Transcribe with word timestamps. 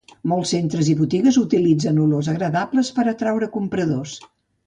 Molts 0.29 0.51
centres 0.53 0.87
i 0.93 0.95
botigues 1.01 1.37
utilitzen 1.41 2.01
olors 2.05 2.31
agradables 2.33 2.91
per 2.97 3.07
atraure 3.13 3.53
compradors 3.59 4.19